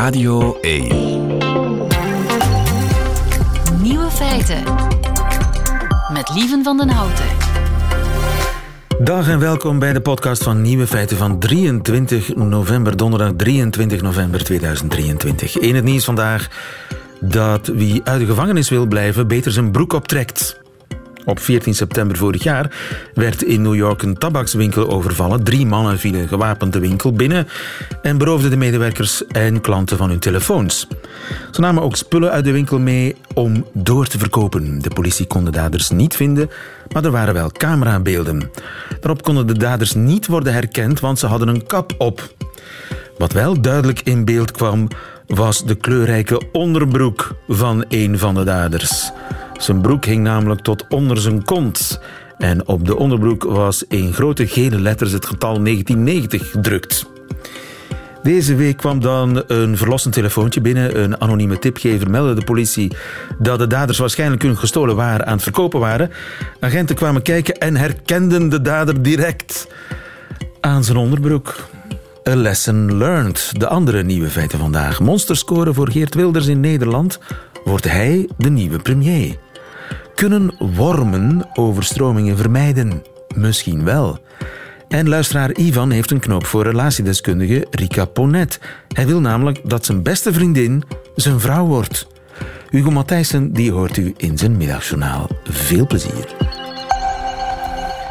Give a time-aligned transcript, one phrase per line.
[0.00, 0.88] Radio 1.
[3.82, 4.62] Nieuwe feiten.
[6.12, 7.24] Met Lieven van den Houten.
[8.98, 14.44] Dag en welkom bij de podcast van Nieuwe Feiten van 23 november, donderdag 23 november
[14.44, 15.58] 2023.
[15.58, 16.48] In het nieuws vandaag
[17.20, 20.59] dat wie uit de gevangenis wil blijven beter zijn broek optrekt.
[21.30, 22.70] Op 14 september vorig jaar
[23.14, 25.42] werd in New York een tabakswinkel overvallen.
[25.42, 27.48] Drie mannen vielen gewapend de winkel binnen
[28.02, 30.88] en beroofden de medewerkers en klanten van hun telefoons.
[31.50, 34.82] Ze namen ook spullen uit de winkel mee om door te verkopen.
[34.82, 36.50] De politie kon de daders niet vinden,
[36.92, 38.50] maar er waren wel camerabeelden.
[39.00, 42.34] Daarop konden de daders niet worden herkend, want ze hadden een kap op.
[43.18, 44.88] Wat wel duidelijk in beeld kwam,
[45.26, 49.12] was de kleurrijke onderbroek van een van de daders.
[49.60, 52.00] Zijn broek hing namelijk tot onder zijn kont.
[52.38, 57.06] En op de onderbroek was in grote gele letters het getal 1990 gedrukt.
[58.22, 61.02] Deze week kwam dan een verlossend telefoontje binnen.
[61.02, 62.96] Een anonieme tipgever meldde de politie
[63.38, 66.10] dat de daders waarschijnlijk hun gestolen waren aan het verkopen waren.
[66.60, 69.68] Agenten kwamen kijken en herkenden de dader direct
[70.60, 71.68] aan zijn onderbroek.
[72.28, 73.52] A lesson learned.
[73.56, 75.00] De andere nieuwe feiten vandaag.
[75.00, 77.18] Monsterscore voor Geert Wilders in Nederland.
[77.64, 79.36] Wordt hij de nieuwe premier?
[80.20, 83.02] Kunnen wormen overstromingen vermijden?
[83.34, 84.18] Misschien wel.
[84.88, 88.60] En luisteraar Ivan heeft een knoop voor relatiedeskundige Rika Ponet.
[88.88, 90.82] Hij wil namelijk dat zijn beste vriendin
[91.14, 92.06] zijn vrouw wordt.
[92.70, 95.28] Hugo Matthijssen die hoort u in zijn middagjournaal.
[95.44, 96.34] Veel plezier.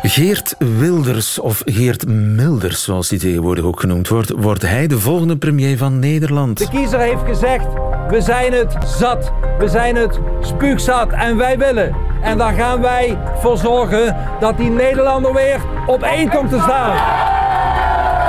[0.03, 5.37] Geert Wilders, of Geert Milders, zoals hij tegenwoordig ook genoemd wordt, wordt hij de volgende
[5.37, 6.57] premier van Nederland.
[6.57, 7.67] De kiezer heeft gezegd,
[8.09, 11.95] we zijn het zat, we zijn het spuugzat en wij willen.
[12.21, 16.95] En daar gaan wij voor zorgen dat die Nederlander weer op één komt te staan.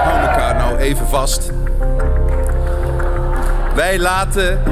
[0.04, 1.52] Hou elkaar nou even vast.
[3.74, 4.62] Wij laten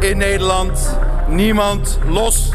[0.00, 2.50] in Nederland niemand los.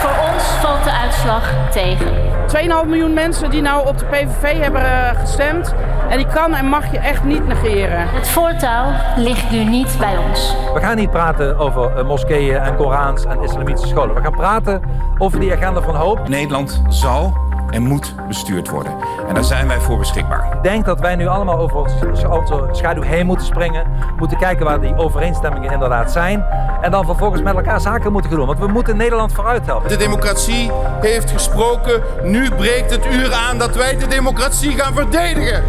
[0.00, 2.33] Voor ons valt de uitslag tegen.
[2.54, 5.74] 2,5 miljoen mensen die nou op de PVV hebben uh, gestemd.
[6.08, 8.08] En die kan en mag je echt niet negeren.
[8.08, 10.56] Het voortouw ligt nu niet bij ons.
[10.74, 14.14] We gaan niet praten over uh, moskeeën en Korans en islamitische scholen.
[14.14, 14.82] We gaan praten
[15.18, 16.28] over die agenda van hoop.
[16.28, 17.43] Nederland zal
[17.74, 18.96] en moet bestuurd worden.
[19.28, 20.52] En daar zijn wij voor beschikbaar.
[20.56, 23.86] Ik denk dat wij nu allemaal over onze schaduw heen moeten springen.
[24.18, 26.44] Moeten kijken waar die overeenstemmingen inderdaad zijn.
[26.80, 28.46] En dan vervolgens met elkaar zaken moeten doen.
[28.46, 29.88] Want we moeten Nederland vooruit helpen.
[29.88, 30.70] De democratie
[31.00, 32.02] heeft gesproken.
[32.22, 35.64] Nu breekt het uur aan dat wij de democratie gaan verdedigen.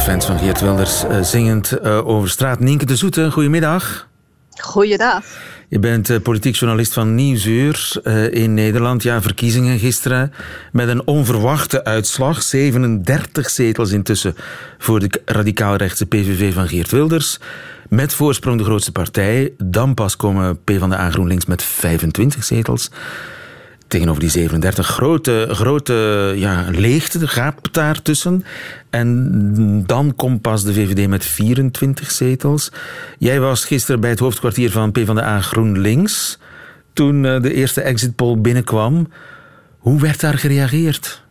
[0.00, 2.60] Fans van Geert Wilders uh, zingend uh, over straat.
[2.60, 4.08] Nienke de Zoete, goedemiddag.
[4.50, 5.24] Goeiedag.
[5.68, 8.00] Je bent uh, politiek journalist van Nieuwsuur
[8.30, 9.02] in Nederland.
[9.02, 10.32] Ja, verkiezingen gisteren
[10.72, 12.42] met een onverwachte uitslag.
[12.42, 14.36] 37 zetels intussen
[14.78, 17.38] voor de radicaal-rechtse PVV van Geert Wilders.
[17.88, 19.52] Met voorsprong de grootste partij.
[19.58, 22.90] Dan pas komen PvdA GroenLinks met 25 zetels
[23.90, 28.44] tegenover die 37 grote, grote ja, leegte, de gaap daartussen.
[28.90, 32.72] En dan komt pas de VVD met 24 zetels.
[33.18, 36.38] Jij was gisteren bij het hoofdkwartier van PvdA GroenLinks
[36.92, 39.08] toen de eerste exit poll binnenkwam.
[39.78, 41.22] Hoe werd daar gereageerd?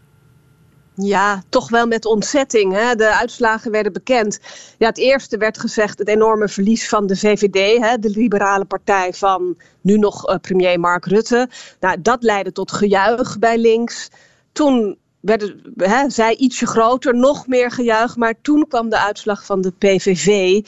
[1.02, 2.74] Ja, toch wel met ontzetting.
[2.74, 2.96] Hè?
[2.96, 4.40] De uitslagen werden bekend.
[4.78, 7.98] Ja, het eerste werd gezegd het enorme verlies van de VVD, hè?
[7.98, 11.50] de liberale partij van nu nog uh, premier Mark Rutte.
[11.80, 14.10] Nou, dat leidde tot gejuich bij links.
[14.52, 18.16] Toen werden hè, zij ietsje groter, nog meer gejuich.
[18.16, 20.60] Maar toen kwam de uitslag van de PVV.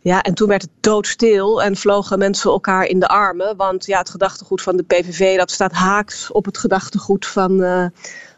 [0.00, 3.56] Ja, en toen werd het doodstil en vlogen mensen elkaar in de armen.
[3.56, 7.86] Want ja, het gedachtegoed van de PVV dat staat haaks op het gedachtegoed van, uh,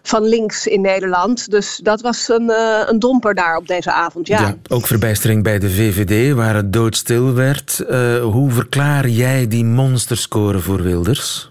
[0.08, 1.50] van links in Nederland.
[1.50, 4.40] Dus dat was een, uh, een domper daar op deze avond, ja.
[4.40, 4.56] ja.
[4.68, 7.84] Ook verbijstering bij de VVD, waar het doodstil werd.
[7.88, 11.50] Uh, hoe verklaar jij die monsterscore voor Wilders?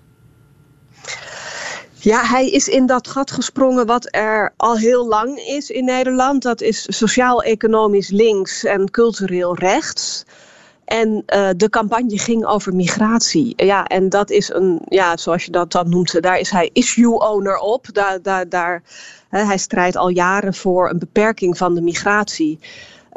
[1.94, 6.42] Ja, hij is in dat gat gesprongen wat er al heel lang is in Nederland.
[6.42, 10.26] Dat is sociaal-economisch links en cultureel rechts.
[10.86, 13.54] En uh, de campagne ging over migratie.
[13.56, 17.20] Ja, en dat is een, ja, zoals je dat dan noemt, daar is hij issue
[17.20, 17.88] owner op.
[17.92, 18.84] Daar, daar, daar,
[19.30, 22.60] hè, hij strijdt al jaren voor een beperking van de migratie.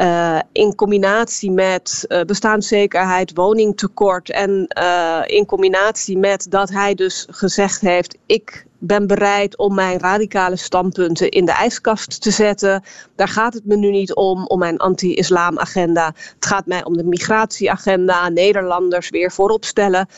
[0.00, 7.26] Uh, in combinatie met uh, bestaanszekerheid, woningtekort en uh, in combinatie met dat hij dus
[7.30, 12.82] gezegd heeft: ik ben bereid om mijn radicale standpunten in de ijskast te zetten.
[13.16, 16.12] Daar gaat het me nu niet om, om mijn anti-islam agenda.
[16.34, 20.08] Het gaat mij om de migratieagenda, Nederlanders weer voorop stellen.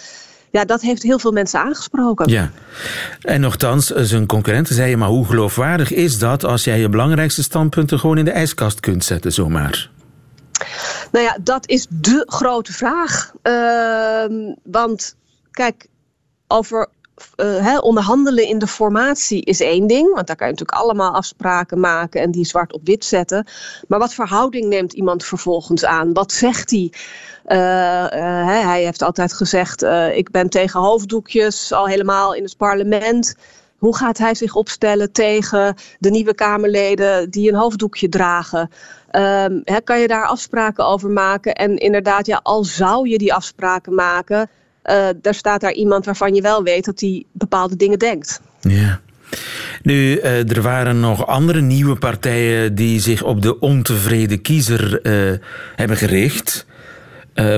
[0.50, 2.28] Ja, dat heeft heel veel mensen aangesproken.
[2.28, 2.50] Ja,
[3.20, 7.98] en nogthans, zijn concurrenten zeiden, maar hoe geloofwaardig is dat als jij je belangrijkste standpunten
[7.98, 9.90] gewoon in de ijskast kunt zetten, zomaar?
[11.12, 13.32] Nou ja, dat is de grote vraag.
[13.42, 15.16] Uh, want
[15.50, 15.86] kijk,
[16.46, 16.88] over
[17.36, 20.14] uh, onderhandelen in de formatie is één ding.
[20.14, 23.46] Want daar kan je natuurlijk allemaal afspraken maken en die zwart op wit zetten.
[23.88, 26.12] Maar wat verhouding neemt iemand vervolgens aan?
[26.12, 26.92] Wat zegt hij?
[27.46, 29.82] Uh, uh, hij heeft altijd gezegd:
[30.14, 33.34] Ik ben tegen hoofddoekjes, al helemaal in het parlement.
[33.80, 38.70] Hoe gaat hij zich opstellen tegen de nieuwe Kamerleden die een hoofddoekje dragen?
[39.12, 41.54] Um, kan je daar afspraken over maken?
[41.54, 44.50] En inderdaad, ja, al zou je die afspraken maken,
[44.84, 48.40] uh, daar staat daar iemand waarvan je wel weet dat hij bepaalde dingen denkt.
[48.60, 49.00] Ja.
[49.82, 55.38] Nu, uh, er waren nog andere nieuwe partijen die zich op de ontevreden kiezer uh,
[55.76, 56.68] hebben gericht.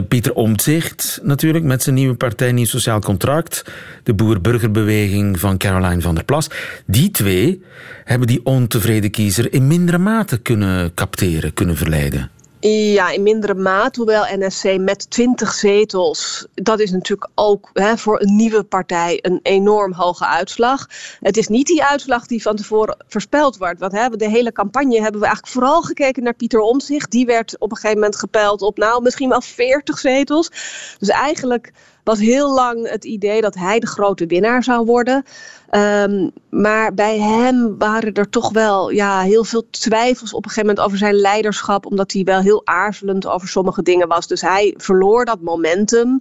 [0.09, 3.65] Pieter Omtzigt natuurlijk met zijn nieuwe partij Nieuw Sociaal Contract.
[4.03, 6.51] De Boer-Burgerbeweging van Caroline van der Plas.
[6.87, 7.63] Die twee
[8.05, 12.31] hebben die ontevreden kiezer in mindere mate kunnen capteren, kunnen verleiden.
[12.71, 18.21] Ja, in mindere mate, hoewel NSC met 20 zetels, dat is natuurlijk ook hè, voor
[18.21, 20.87] een nieuwe partij een enorm hoge uitslag.
[21.21, 23.81] Het is niet die uitslag die van tevoren voorspeld wordt.
[23.81, 27.11] Want hè, de hele campagne hebben we eigenlijk vooral gekeken naar Pieter Omtzigt.
[27.11, 30.51] Die werd op een gegeven moment gepeld op nou misschien wel 40 zetels.
[30.99, 31.73] Dus eigenlijk
[32.05, 35.25] was heel lang het idee dat hij de grote winnaar zou worden.
[35.75, 40.69] Um, maar bij hem waren er toch wel ja, heel veel twijfels op een gegeven
[40.69, 44.27] moment over zijn leiderschap, omdat hij wel heel aarzelend over sommige dingen was.
[44.27, 46.19] Dus hij verloor dat momentum.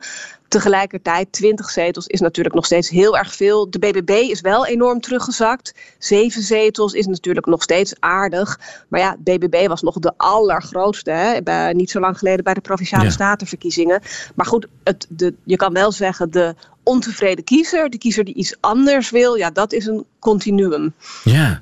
[0.48, 3.70] Tegelijkertijd, 20 zetels is natuurlijk nog steeds heel erg veel.
[3.70, 5.74] De BBB is wel enorm teruggezakt.
[5.98, 8.60] Zeven zetels is natuurlijk nog steeds aardig.
[8.88, 11.12] Maar ja, BBB was nog de allergrootste.
[11.12, 11.42] Hè?
[11.42, 13.10] Bij, niet zo lang geleden bij de Provinciale ja.
[13.10, 14.02] Statenverkiezingen.
[14.36, 18.56] Maar goed, het, de, je kan wel zeggen, de ontevreden kiezer, de kiezer die iets
[18.60, 20.94] anders wil, ja, dat is een continuum.
[21.24, 21.60] Ja,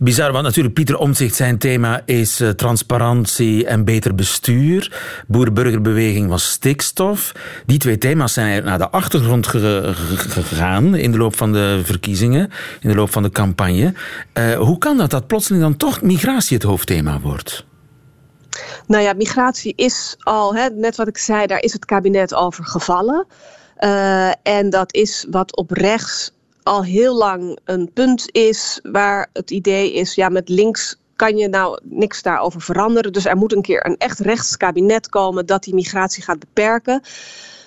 [0.00, 5.00] bizar, want natuurlijk Pieter Omtzigt, zijn thema is uh, transparantie en beter bestuur.
[5.26, 7.32] Boer-burgerbeweging was stikstof.
[7.66, 12.50] Die twee thema's zijn naar de achtergrond ge gegaan in de loop van de verkiezingen,
[12.80, 13.94] in de loop van de campagne.
[14.34, 17.64] Uh, hoe kan dat dat plotseling dan toch migratie het hoofdthema wordt?
[18.86, 22.64] Nou ja, migratie is al, hè, net wat ik zei, daar is het kabinet over
[22.64, 23.26] gevallen.
[23.84, 26.32] Uh, en dat is wat op rechts
[26.62, 31.48] al heel lang een punt is waar het idee is, ja, met links kan je
[31.48, 33.12] nou niks daarover veranderen.
[33.12, 37.02] Dus er moet een keer een echt rechtskabinet komen dat die migratie gaat beperken.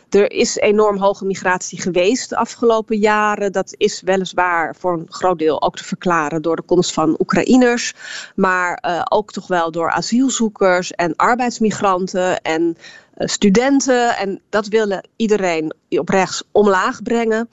[0.10, 3.52] Er is enorm hoge migratie geweest de afgelopen jaren.
[3.52, 7.94] Dat is weliswaar voor een groot deel ook te verklaren door de komst van Oekraïners.
[8.36, 12.78] Maar uh, ook toch wel door asielzoekers en arbeidsmigranten en
[13.18, 14.18] studenten.
[14.18, 17.50] En dat willen iedereen op rechts omlaag brengen.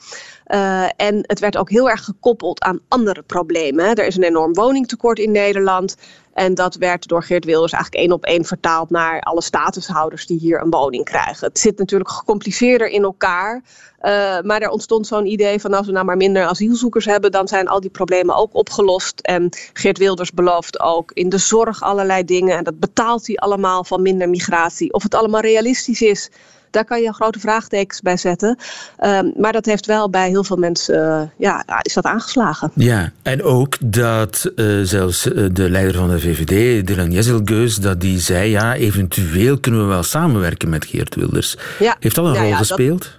[0.46, 3.94] Uh, en het werd ook heel erg gekoppeld aan andere problemen.
[3.94, 5.96] Er is een enorm woningtekort in Nederland.
[6.40, 10.38] En dat werd door Geert Wilders eigenlijk één op één vertaald naar alle statushouders die
[10.38, 11.46] hier een woning krijgen.
[11.46, 13.62] Het zit natuurlijk gecompliceerder in elkaar.
[14.02, 17.48] Uh, maar er ontstond zo'n idee van als we nou maar minder asielzoekers hebben, dan
[17.48, 19.20] zijn al die problemen ook opgelost.
[19.20, 22.56] En Geert Wilders belooft ook in de zorg allerlei dingen.
[22.56, 24.92] En dat betaalt hij allemaal van minder migratie.
[24.92, 26.30] Of het allemaal realistisch is.
[26.70, 28.58] Daar kan je grote vraagtekens bij zetten.
[29.04, 32.70] Um, maar dat heeft wel bij heel veel mensen, uh, ja, is dat aangeslagen.
[32.74, 38.20] Ja, en ook dat uh, zelfs de leider van de VVD, Dylan Jezelgeus, dat die
[38.20, 41.56] zei, ja, eventueel kunnen we wel samenwerken met Geert Wilders.
[41.78, 43.00] Ja, heeft dat een ja, rol ja, gespeeld?
[43.00, 43.18] Dat...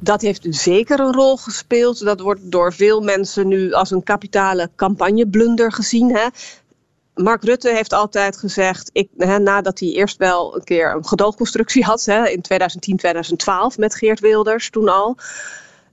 [0.00, 2.04] Dat heeft zeker een rol gespeeld.
[2.04, 6.14] Dat wordt door veel mensen nu als een kapitale campagneblunder gezien.
[6.14, 6.26] Hè.
[7.14, 11.84] Mark Rutte heeft altijd gezegd, ik, hè, nadat hij eerst wel een keer een gedoogconstructie
[11.84, 15.16] had, hè, in 2010, 2012 met Geert Wilders toen al,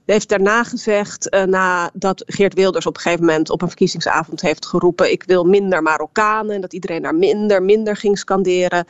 [0.04, 4.66] heeft daarna gezegd, uh, nadat Geert Wilders op een gegeven moment op een verkiezingsavond heeft
[4.66, 8.84] geroepen, ik wil minder Marokkanen, en dat iedereen naar minder, minder ging scanderen.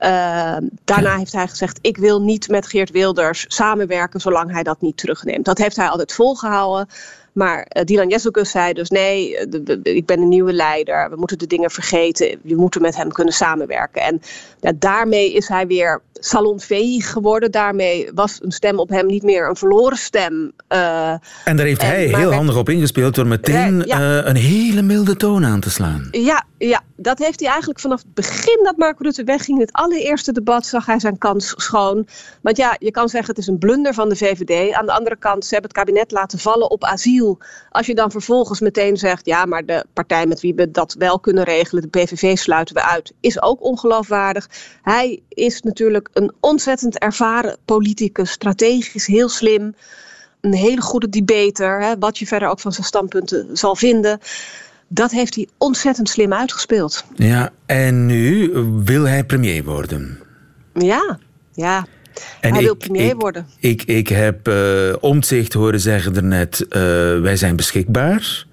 [0.00, 1.18] Uh, daarna ja.
[1.18, 5.44] heeft hij gezegd, ik wil niet met Geert Wilders samenwerken zolang hij dat niet terugneemt.
[5.44, 6.88] Dat heeft hij altijd volgehouden.
[7.34, 11.10] Maar uh, Dylan Jezelkus zei dus nee, de, de, ik ben een nieuwe leider.
[11.10, 12.38] We moeten de dingen vergeten.
[12.42, 14.02] We moeten met hem kunnen samenwerken.
[14.02, 14.20] En
[14.60, 17.50] ja, daarmee is hij weer salonveeg geworden.
[17.50, 20.52] Daarmee was een stem op hem niet meer een verloren stem.
[20.68, 21.10] Uh,
[21.44, 24.24] en daar heeft en, hij heel handig op ingespeeld door meteen uh, ja.
[24.24, 26.08] een hele milde toon aan te slaan.
[26.10, 29.58] Ja, ja, dat heeft hij eigenlijk vanaf het begin dat Mark Rutte wegging.
[29.58, 32.06] In het allereerste debat zag hij zijn kans schoon.
[32.40, 34.72] Want ja, je kan zeggen het is een blunder van de VVD.
[34.72, 37.23] Aan de andere kant, ze hebben het kabinet laten vallen op asiel.
[37.70, 41.20] Als je dan vervolgens meteen zegt, ja, maar de partij met wie we dat wel
[41.20, 44.48] kunnen regelen, de PVV sluiten we uit, is ook ongeloofwaardig.
[44.82, 49.74] Hij is natuurlijk een ontzettend ervaren politicus, strategisch heel slim.
[50.40, 51.80] een hele goede debater.
[51.80, 54.18] Hè, wat je verder ook van zijn standpunten zal vinden.
[54.88, 57.04] Dat heeft hij ontzettend slim uitgespeeld.
[57.14, 58.50] Ja, en nu
[58.84, 60.18] wil hij premier worden.
[60.74, 61.18] Ja,
[61.52, 61.86] ja.
[62.40, 63.46] En hij ik- wil premier ik- worden.
[63.58, 64.54] Ik, ik heb eh
[65.00, 66.80] Omtzigt horen zeggen daarnet, eh
[67.20, 68.44] wij zijn beschikbaar.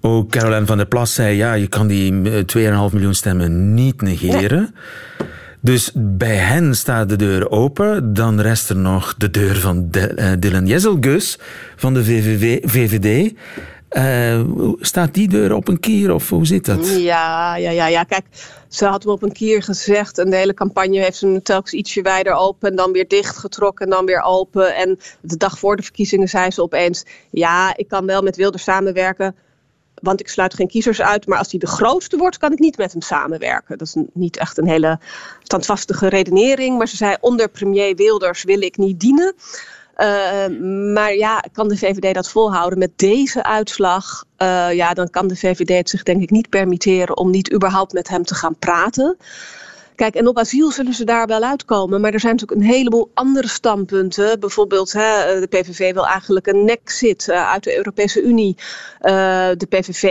[0.00, 2.44] Ook Caroline van der Plas zei, ja, je kan die eh,
[2.88, 4.74] 2,5 miljoen stemmen niet negeren.
[5.60, 8.14] Dus bij hen staat de deur open.
[8.14, 11.38] Dan rest er nog de deur van De- eh, Dylan Jezelgus
[11.76, 13.34] van de VVV, VVD.
[13.88, 14.40] Eh,
[14.80, 16.88] staat die deur op een kier of hoe zit dat?
[16.88, 18.04] Ja, ja, ja, ja.
[18.04, 18.24] Kijk,
[18.68, 20.18] ze had hem op een keer gezegd.
[20.18, 22.70] En de hele campagne heeft ze telkens ietsje wijder open.
[22.70, 24.74] En dan weer dichtgetrokken en dan weer open.
[24.74, 27.04] En de dag voor de verkiezingen zei ze opeens...
[27.30, 29.36] Ja, ik kan wel met Wilders samenwerken.
[29.94, 31.26] Want ik sluit geen kiezers uit.
[31.26, 33.78] Maar als hij de grootste wordt, kan ik niet met hem samenwerken.
[33.78, 34.98] Dat is niet echt een hele
[35.42, 36.78] standvastige redenering.
[36.78, 39.34] Maar ze zei, onder premier Wilders wil ik niet dienen.
[39.98, 40.46] Eh,
[40.92, 44.24] maar ja, kan de VVD dat volhouden met deze uitslag?
[44.36, 47.92] Eh, ja, dan kan de VVD het zich denk ik niet permitteren om niet überhaupt
[47.92, 49.16] met hem te gaan praten.
[49.98, 52.00] Kijk, en op asiel zullen ze daar wel uitkomen.
[52.00, 54.40] Maar er zijn natuurlijk een heleboel andere standpunten.
[54.40, 58.56] Bijvoorbeeld, hè, de PVV wil eigenlijk een nexit eh, uit de Europese Unie.
[59.00, 59.12] Eh,
[59.56, 60.02] de PVV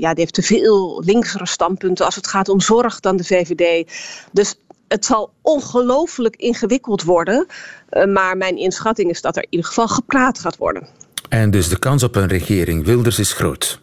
[0.00, 3.90] ja, die heeft te veel linksere standpunten als het gaat om zorg dan de VVD.
[4.32, 4.54] Dus
[4.90, 7.46] het zal ongelooflijk ingewikkeld worden.
[7.88, 10.86] Eh, maar mijn inschatting is dat er in ieder geval gepraat gaat worden.
[11.28, 13.80] En dus de kans op een regering Wilders is groot.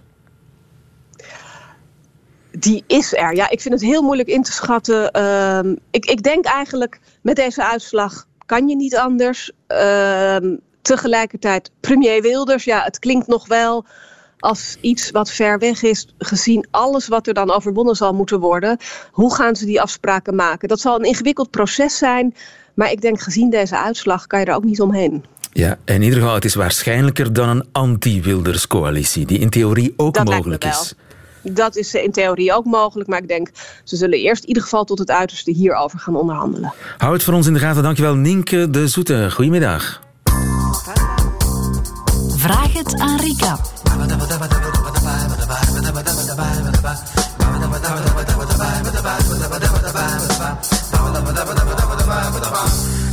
[2.51, 3.35] Die is er.
[3.35, 5.11] Ja, ik vind het heel moeilijk in te schatten.
[5.11, 9.51] Ehm, ik, ik denk eigenlijk met deze uitslag kan je niet anders.
[9.67, 12.63] Ehm, tegelijkertijd premier Wilders.
[12.63, 13.85] Ja, het klinkt nog wel
[14.39, 18.77] als iets wat ver weg is, gezien alles wat er dan overwonnen zal moeten worden.
[19.11, 20.67] Hoe gaan ze die afspraken maken?
[20.67, 22.35] Dat zal een ingewikkeld proces zijn.
[22.73, 25.25] Maar ik denk gezien deze uitslag kan je er ook niet omheen.
[25.53, 30.13] Ja, in ieder geval, het is waarschijnlijker dan een anti-Wilders coalitie, die in theorie ook
[30.13, 30.81] Dat lijkt me mogelijk wel.
[30.81, 30.93] is.
[31.55, 33.09] Dat is in theorie ook mogelijk.
[33.09, 33.49] Maar ik denk,
[33.83, 36.73] ze zullen eerst in ieder geval tot het uiterste hierover gaan onderhandelen.
[36.97, 37.83] Hou het voor ons in de gaten.
[37.83, 39.31] Dankjewel, Nienke de Zoete.
[39.31, 40.01] Goedemiddag.
[42.37, 43.59] Vraag het aan Rika.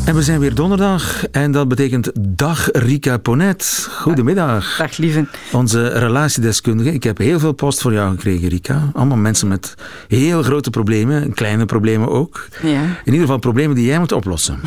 [0.04, 3.88] En we zijn weer donderdag en dat betekent dag Rika Ponet.
[4.00, 4.76] Goedemiddag.
[4.76, 5.26] Dag lieve.
[5.52, 6.92] Onze relatiedeskundige.
[6.92, 8.90] Ik heb heel veel post voor jou gekregen, Rika.
[8.92, 9.74] Allemaal mensen met
[10.08, 12.48] heel grote problemen, kleine problemen ook.
[12.62, 12.82] Ja.
[12.82, 14.60] In ieder geval problemen die jij moet oplossen.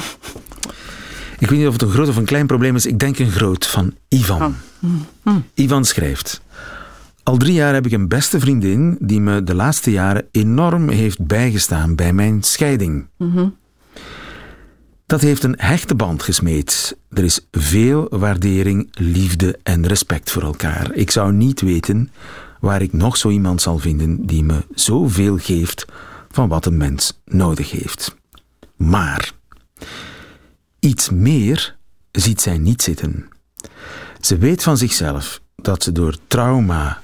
[1.40, 2.86] Ik weet niet of het een groot of een klein probleem is.
[2.86, 4.56] Ik denk een groot, van Ivan.
[5.54, 6.42] Ivan schrijft...
[7.24, 11.26] Al drie jaar heb ik een beste vriendin die me de laatste jaren enorm heeft
[11.26, 13.08] bijgestaan bij mijn scheiding.
[15.06, 16.98] Dat heeft een hechte band gesmeed.
[17.10, 20.94] Er is veel waardering, liefde en respect voor elkaar.
[20.94, 22.12] Ik zou niet weten
[22.60, 25.86] waar ik nog zo iemand zal vinden die me zoveel geeft
[26.32, 28.16] van wat een mens nodig heeft.
[28.76, 29.32] Maar
[30.88, 31.76] iets meer
[32.12, 33.30] ziet zij niet zitten.
[34.20, 37.02] Ze weet van zichzelf dat ze door trauma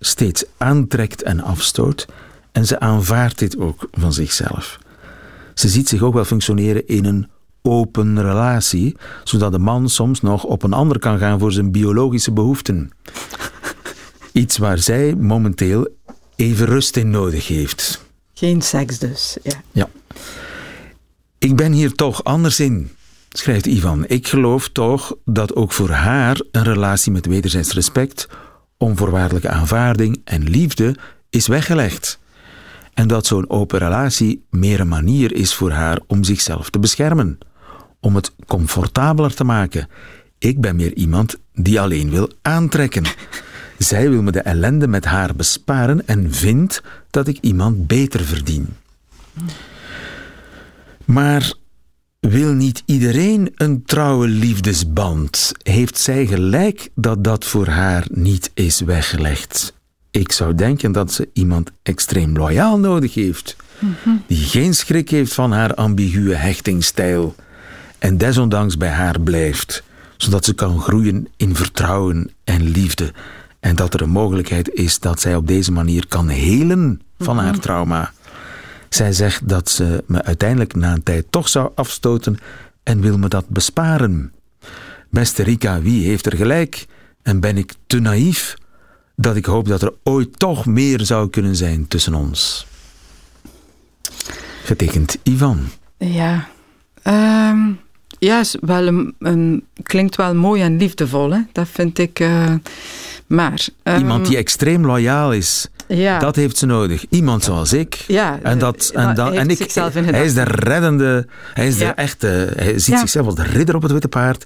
[0.00, 2.06] steeds aantrekt en afstoot
[2.52, 4.78] en ze aanvaardt dit ook van zichzelf.
[5.54, 7.30] Ze ziet zich ook wel functioneren in een
[7.62, 12.32] open relatie, zodat de man soms nog op een ander kan gaan voor zijn biologische
[12.32, 12.90] behoeften.
[14.32, 15.88] Iets waar zij momenteel
[16.36, 18.04] even rust in nodig heeft.
[18.34, 19.36] Geen seks dus.
[19.42, 19.62] Ja.
[19.70, 19.88] Ja.
[21.38, 22.90] Ik ben hier toch anders in,
[23.32, 24.04] schrijft Ivan.
[24.06, 28.28] Ik geloof toch dat ook voor haar een relatie met wederzijds respect,
[28.76, 30.96] onvoorwaardelijke aanvaarding en liefde
[31.30, 32.20] is weggelegd.
[32.94, 37.38] En dat zo'n open relatie meer een manier is voor haar om zichzelf te beschermen,
[38.00, 39.88] om het comfortabeler te maken.
[40.38, 43.04] Ik ben meer iemand die alleen wil aantrekken.
[43.78, 48.68] Zij wil me de ellende met haar besparen en vindt dat ik iemand beter verdien.
[51.04, 51.52] Maar
[52.30, 55.52] wil niet iedereen een trouwe liefdesband?
[55.62, 59.74] Heeft zij gelijk dat dat voor haar niet is weggelegd?
[60.10, 63.56] Ik zou denken dat ze iemand extreem loyaal nodig heeft,
[64.26, 67.34] die geen schrik heeft van haar ambiguë hechtingsstijl
[67.98, 69.82] en desondanks bij haar blijft,
[70.16, 73.12] zodat ze kan groeien in vertrouwen en liefde
[73.62, 77.58] en dat er een mogelijkheid is dat zij op deze manier kan helen van haar
[77.58, 78.12] trauma.
[78.94, 82.36] Zij zegt dat ze me uiteindelijk na een tijd toch zou afstoten
[82.82, 84.32] en wil me dat besparen.
[85.10, 86.86] Beste Rika, wie heeft er gelijk?
[87.22, 88.54] En ben ik te naïef
[89.16, 92.66] dat ik hoop dat er ooit toch meer zou kunnen zijn tussen ons?
[94.64, 95.60] Getekend Ivan.
[95.98, 96.48] Ja.
[97.02, 97.70] Ehm,
[98.18, 101.30] Ja, is wel een, een- klinkt wel mooi en liefdevol.
[101.30, 101.40] Hè?
[101.52, 102.20] Dat vind ik.
[102.20, 102.54] eh,
[103.26, 103.66] maar.
[103.82, 107.04] ehm, Iemand die extreem loyaal is, ja, dat heeft ze nodig.
[107.08, 107.94] Iemand zoals ik.
[108.06, 111.66] ja, En, dat, eh, en, dat, en ik, zichzelf in hij is de reddende, hij
[111.66, 114.44] is de echte, hij ziet zichzelf als de ridder op het witte paard,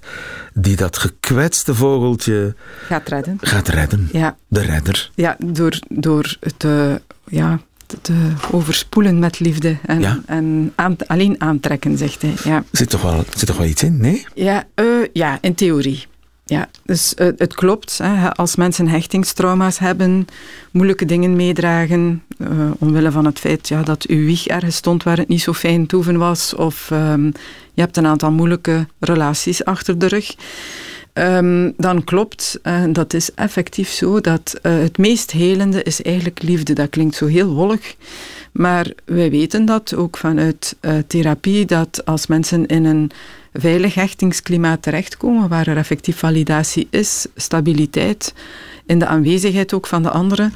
[0.53, 2.55] die dat gekwetste vogeltje
[2.87, 3.37] gaat redden.
[3.41, 4.09] gaat redden.
[4.11, 5.11] Ja, De redder.
[5.15, 6.95] ja door, door het eh,
[7.29, 8.13] ja, te, te
[8.51, 12.33] overspoelen met liefde en, en aan, alleen aantrekken, zegt hij.
[12.43, 14.25] Ja, Zit toch wel, zit toch wel iets in, nee?
[14.33, 16.05] ja, eh, ja in theorie.
[16.47, 17.97] Ja, dus eh, het klopt.
[17.97, 20.27] Hè, als mensen hechtingstrauma's hebben,
[20.71, 22.49] moeilijke dingen meedragen, eh,
[22.79, 25.85] omwille van het feit ja, dat uw wieg ergens stond waar het niet zo fijn
[25.85, 27.25] toeven was, of ehm,
[27.73, 30.35] je hebt een aantal moeilijke relaties achter de rug,
[31.13, 36.73] Ehm, dan klopt, eh, dat is effectief zo, dat het meest helende is eigenlijk liefde.
[36.73, 37.95] Dat klinkt zo heel wollig,
[38.51, 40.75] maar wij weten dat ook vanuit
[41.07, 43.11] therapie, dat als mensen in een
[43.59, 48.33] veilig hechtingsklimaat terechtkomen, waar er effectief validatie is, stabiliteit,
[48.85, 50.53] in de aanwezigheid ook van de anderen,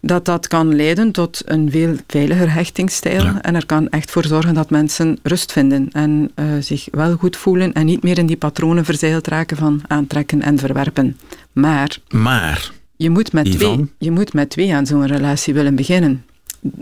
[0.00, 3.24] dat dat kan leiden tot een veel veiliger hechtingsstijl.
[3.24, 3.42] Ja.
[3.42, 7.36] En er kan echt voor zorgen dat mensen rust vinden en eh, zich wel goed
[7.36, 11.16] voelen en niet meer in die patronen verzeild raken van aantrekken en verwerpen.
[11.52, 16.24] Maar Maar, je moet met, twee, je moet met twee aan zo'n relatie willen beginnen.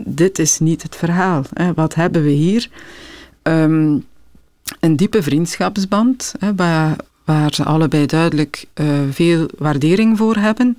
[0.05, 1.43] Dit is niet het verhaal.
[1.53, 1.73] Hè.
[1.73, 2.69] Wat hebben we hier?
[3.41, 3.97] Ehm,
[4.81, 6.95] een diepe vriendschapsband, hè, waar,
[7.25, 10.75] waar ze allebei duidelijk eh, veel waardering voor hebben.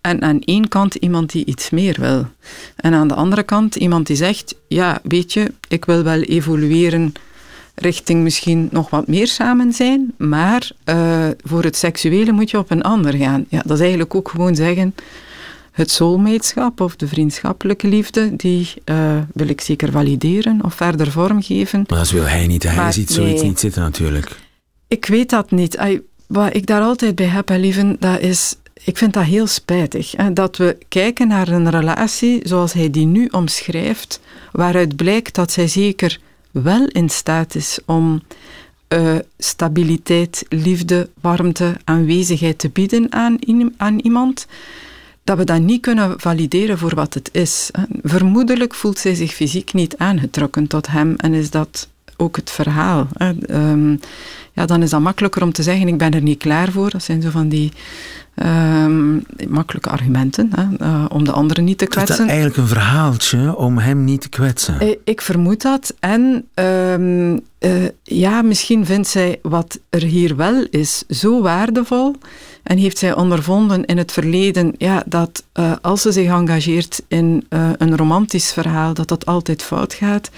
[0.00, 2.26] En aan één kant iemand die iets meer wil.
[2.76, 7.12] En aan de andere kant iemand die zegt, ja, weet je, ik wil wel evolueren
[7.74, 12.70] richting misschien nog wat meer samen zijn, maar eh, voor het seksuele moet je op
[12.70, 13.46] een ander gaan.
[13.48, 14.94] Ja, dat is eigenlijk ook gewoon zeggen,
[15.76, 21.84] het soulmateschap of de vriendschappelijke liefde, die eh, wil ik zeker valideren of verder vormgeven.
[21.88, 22.62] maar dat wil hij niet.
[22.62, 24.36] Hij Maar ziet zoiets niet zitten natuurlijk.
[24.88, 25.78] Ik weet dat niet.
[26.26, 28.56] Wat ik daar altijd bij heb, hè, lieven, dat is...
[28.84, 30.12] Ik vind dat heel spijtig.
[30.12, 34.20] Hè, dat we kijken naar een relatie zoals hij die nu omschrijft,
[34.52, 36.18] waaruit blijkt dat zij zeker
[36.50, 38.22] wel in staat is om
[38.88, 43.38] eh, stabiliteit, liefde, warmte, aanwezigheid te bieden aan,
[43.76, 44.46] aan iemand,
[45.26, 47.70] dat we dat niet kunnen valideren voor wat het is.
[48.02, 53.06] Vermoedelijk voelt zij zich fysiek niet aangetrokken tot hem en is dat ook het verhaal.
[53.12, 53.32] hè.
[53.46, 53.90] Ehm,
[54.52, 56.90] ja, dan is dat makkelijker om te zeggen, ik ben er niet klaar voor.
[56.90, 57.72] Dat zijn zo van die
[58.34, 59.14] ehm,
[59.48, 62.26] makkelijke argumenten, hè, eh, om de anderen niet te Het is kwetsen.
[62.26, 64.80] eigenlijk een verhaaltje om hem niet te kwetsen.
[64.80, 65.94] Eh, Ik vermoed dat.
[66.00, 67.70] En ehm, eh,
[68.02, 72.14] ja, misschien vindt zij wat er hier wel is zo waardevol.
[72.62, 75.44] En heeft zij ondervonden in het verleden ja, dat
[75.80, 77.46] als ze zich engageert in
[77.78, 80.30] een romantisch verhaal, dat dat altijd fout gaat.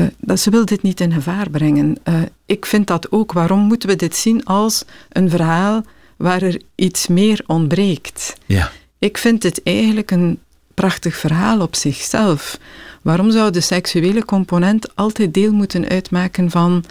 [0.00, 1.96] Eh, dat ze wil dit niet in gevaar brengen.
[2.02, 2.14] Eh,
[2.46, 3.32] ik vind dat ook.
[3.32, 5.82] Waarom moeten we dit zien als een verhaal
[6.16, 8.34] waar er iets meer ontbreekt?
[8.46, 8.70] Ja.
[8.98, 10.38] Ik vind het eigenlijk een
[10.74, 12.58] prachtig verhaal op zichzelf.
[13.02, 16.84] Waarom zou de seksuele component altijd deel moeten uitmaken van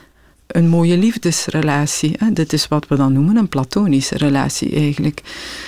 [0.47, 2.15] een mooie liefdesrelatie?
[2.17, 2.31] Hè?
[2.33, 5.21] Dit is wat we dan noemen een platonische relatie eigenlijk.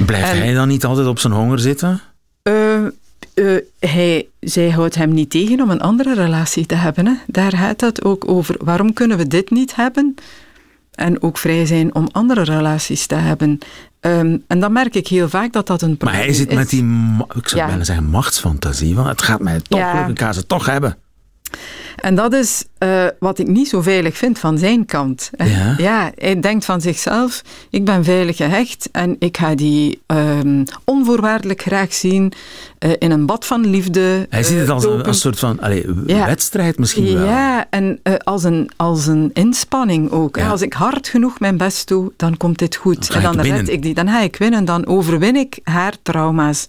[0.05, 2.01] Blijft En- hij dan niet altijd op zijn honger zitten?
[2.41, 2.85] Eh,
[3.33, 7.05] eh, hij, zij houdt hem niet tegen om een andere relatie te hebben.
[7.05, 7.13] Hè?
[7.27, 8.55] Daar gaat het ook over.
[8.59, 10.15] Waarom kunnen we dit niet hebben?
[10.91, 13.59] En ook vrij zijn om andere relaties te hebben.
[13.99, 16.55] Ehm, en dan merk ik heel vaak dat dat een Maar probleem hij zit is.
[16.55, 16.83] met die,
[17.35, 17.67] ik zou Ja.
[17.67, 18.95] bijna zeggen, machtsfantasie.
[18.95, 19.93] Want het gaat mij toch Ja.
[19.93, 20.97] lukken, ik ga ze toch hebben.
[21.95, 25.29] En dat is eh, wat ik niet zo veilig vind van zijn kant.
[25.77, 26.11] Ja?
[26.15, 31.93] hij denkt van zichzelf, ik ben veilig gehecht en ik ga die ehm, onvoorwaardelijk graag
[31.93, 32.33] zien
[32.77, 34.27] eh, in een bad van liefde.
[34.29, 36.25] Hij ziet het eh, als een, soort van allee, Ja.
[36.25, 37.25] wedstrijd misschien wel.
[37.25, 40.35] Ja, en als, een, als een inspanning ook.
[40.35, 40.49] Ja.
[40.49, 43.09] Als ik hard genoeg mijn best doe, dan komt dit goed.
[43.09, 43.93] ga en dan red ik die.
[43.93, 46.67] Dan ga ik winnen, dan overwin ik haar trauma's.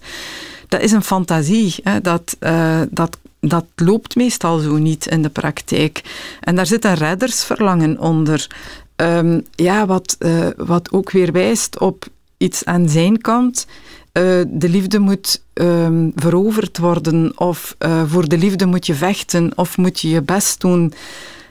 [0.73, 1.75] Dat is een fantasie.
[1.83, 2.01] Hè.
[2.01, 3.17] Dat, eh, dat,
[3.49, 6.01] dat loopt meestal zo niet in de praktijk.
[6.39, 8.47] En daar zit een reddersverlangen onder.
[8.95, 12.05] Ehm, ja, wat, eh, wat ook weer wijst op
[12.37, 13.65] iets aan zijn kant.
[14.11, 19.51] Eh, de liefde moet ehm, veroverd worden, of eh, voor de liefde moet je vechten,
[19.55, 20.93] of moet je je best doen.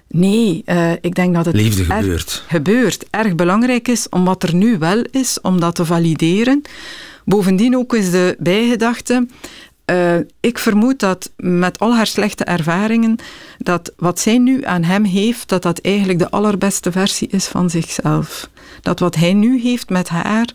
[0.09, 0.64] Nee,
[1.00, 2.44] ik denk dat het Liefde erg- gebeurt.
[2.48, 3.05] gebeurt.
[3.11, 6.62] Erg belangrijk is om wat er nu wel is, om dat te valideren.
[7.24, 9.26] Bovendien ook is de bijgedachte.
[9.92, 13.16] Eh, ik vermoed dat met al haar slechte ervaringen,
[13.59, 17.70] dat wat zij nu aan hem heeft, dat dat eigenlijk de allerbeste versie is van
[17.70, 18.50] zichzelf.
[18.83, 20.48] Dat wat hij nu heeft met haar,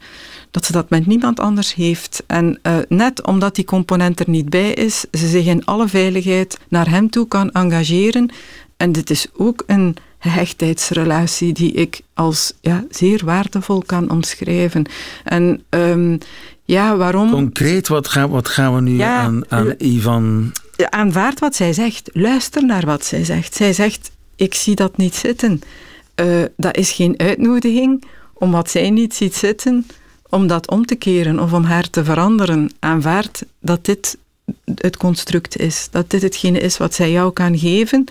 [0.51, 2.23] dat ze dat met niemand anders heeft.
[2.27, 6.59] En eh, net omdat die component er niet bij is, ze zich in alle veiligheid
[6.67, 8.29] naar hem toe kan engageren.
[8.77, 9.95] En dit is ook een
[10.29, 14.85] gehechtheidsrelatie die ik als ja, zeer waardevol kan omschrijven.
[15.23, 16.17] En um,
[16.65, 17.31] ja, waarom...
[17.31, 20.51] Concreet, wat gaan, wat gaan we nu aan, aan Ivan...
[20.89, 22.09] Aanvaard wat zij zegt.
[22.13, 23.55] Luister naar wat zij zegt.
[23.55, 25.61] Zij zegt, ik zie dat niet zitten.
[26.21, 29.87] Uh, dat is geen uitnodiging om wat zij niet ziet zitten,
[30.29, 32.71] om dat om te keren of om haar te veranderen.
[32.79, 34.17] Aanvaard dat dit
[34.75, 35.87] het construct is.
[35.91, 38.05] Dat dit hetgene is wat zij jou kan geven.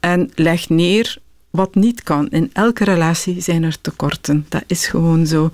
[0.00, 1.16] En leg neer
[1.50, 2.28] wat niet kan.
[2.28, 4.46] In elke relatie zijn er tekorten.
[4.48, 5.50] Dat is gewoon zo.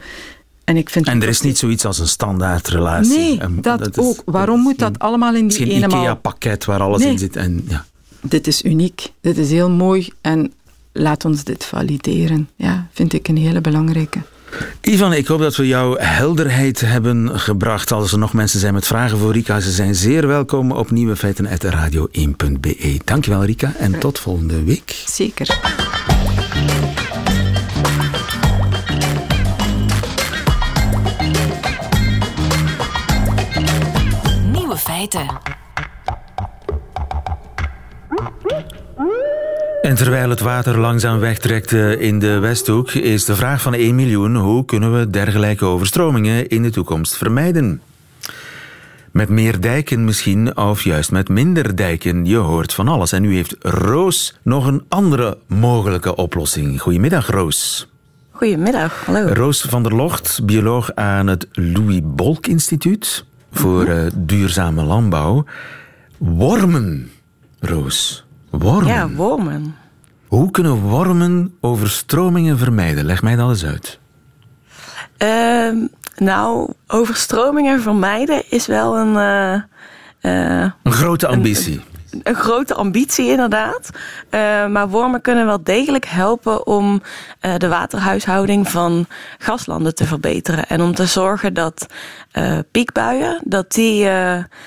[0.65, 3.39] En, ik vind en er is niet zoiets als een standaard relatie.
[3.39, 4.23] Nee, dat, ook.
[4.25, 6.01] Waarom moet dat allemaal in die ene maal...
[6.01, 7.37] IKEA-pakket waar alles in zit.
[7.37, 7.85] En, ja.
[8.21, 9.13] Dit is uniek.
[9.21, 10.09] Dit is heel mooi.
[10.21, 10.53] En
[10.93, 12.49] laat ons dit valideren.
[12.57, 14.23] Ja, vind ik een hele belangrijke.
[14.81, 17.93] Ivan, ik hoop dat we jouw helderheid hebben gebracht.
[17.93, 21.17] Als er nog mensen zijn met vragen voor Rika, ze zijn zeer welkom op Nieuwe
[21.17, 23.01] Feiten radio1.be.
[23.05, 25.03] Dankjewel Rika en tot volgende week.
[25.07, 25.59] Zeker.
[34.53, 35.56] Nieuwe feiten.
[39.87, 43.95] En terwijl het water langzaam wegtrekt eh, in de Westhoek, is de vraag van 1
[43.95, 47.81] miljoen: hoe kunnen we dergelijke overstromingen in de toekomst vermijden?
[49.11, 52.25] Met meer dijken misschien, of juist met minder dijken.
[52.25, 53.13] Je hoort van alles.
[53.13, 56.81] En nu heeft Roos nog een andere mogelijke oplossing.
[56.81, 57.89] Goedemiddag, Roos.
[58.31, 59.33] Goedemiddag, hallo.
[59.33, 65.45] Roos van der Locht, bioloog aan het Louis Bolk Instituut voor uh, duurzame landbouw.
[66.19, 67.11] Wormen,
[67.61, 68.26] Roos.
[68.51, 68.87] Wormen?
[68.87, 69.77] Ja, wormen.
[70.27, 73.05] Hoe kunnen wormen overstromingen vermijden?
[73.05, 73.99] Leg mij dat eens uit.
[75.19, 79.15] Uh, nou, overstromingen vermijden is wel een...
[80.21, 81.75] Uh, een grote ambitie.
[81.75, 83.91] Een, een, grote ambitie, inderdaad.
[84.31, 87.03] Uh, maar wormen kunnen wel degelijk helpen om
[87.59, 89.07] de waterhuishouding van
[89.39, 90.67] gaslanden te verbeteren.
[90.67, 91.87] En om te zorgen dat
[92.71, 94.09] piekbuien, dat die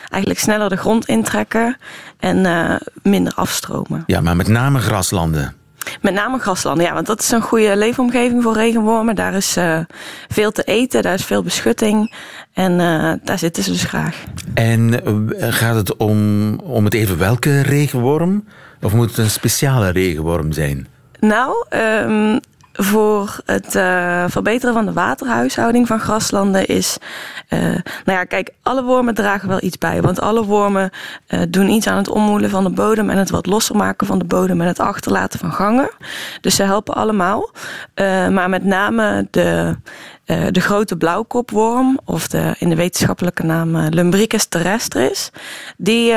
[0.10, 1.78] eigenlijk sneller de grond intrekken
[2.20, 4.04] en uh, minder afstromen.
[4.06, 5.59] Ja, maar met name graslanden.
[6.02, 9.16] Met name graslanden, ja, want dat is een goede leefomgeving voor regenwormen.
[9.16, 9.80] Daar is uh,
[10.28, 12.14] veel te eten, daar is veel beschutting
[12.54, 14.24] en uh, daar zitten ze dus graag.
[14.54, 15.02] En
[15.38, 18.44] gaat het om, om het even welke regenworm?
[18.82, 20.88] Of moet het een speciale regenworm zijn?
[21.20, 22.40] Nou, um,
[22.82, 26.98] voor het uh, verbeteren van de waterhuishouding van graslanden is.
[27.50, 27.82] Uh, nou
[28.18, 30.02] ja, kijk, alle wormen dragen wel iets bij.
[30.02, 30.90] Want alle wormen
[31.30, 34.20] uh, doen iets aan het ommoelen van de bodem en het wat losser maken van
[34.20, 35.90] de bodem en het achterlaten van gangen.
[36.42, 37.52] Dus ze helpen allemaal.
[38.32, 39.76] maar met name de.
[40.52, 45.32] de grote blauwkopworm, of de, in de wetenschappelijke naam Lumbricus terrestris,
[45.78, 46.14] die